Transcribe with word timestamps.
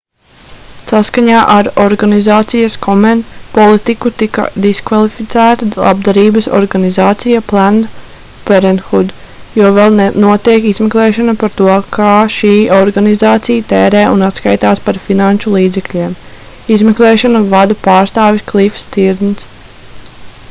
saskaņā 0.91 1.39
ar 1.55 1.67
organizācijas 1.81 2.77
komen 2.85 3.19
politiku 3.57 4.11
tika 4.21 4.45
diskvalificēta 4.63 5.67
labdarības 5.81 6.47
organizācija 6.59 7.41
planned 7.51 7.99
parenthood 8.47 9.11
jo 9.61 9.69
vēl 9.75 10.01
notiek 10.25 10.65
izmeklēšana 10.71 11.35
par 11.43 11.53
to 11.61 11.69
kā 11.99 12.09
šī 12.37 12.53
organizācija 12.79 13.65
tērē 13.73 14.01
un 14.15 14.27
atskaitās 14.31 14.81
par 14.87 14.97
finanšu 15.05 15.53
līdzekļiem 15.59 16.17
izmeklēšanu 16.77 17.45
vada 17.53 17.77
pārstāvis 17.89 18.47
klifs 18.53 18.87
stīrnss 18.91 20.25